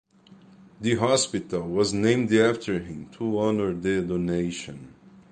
[0.81, 4.95] The hospital was named after him to honor the donation.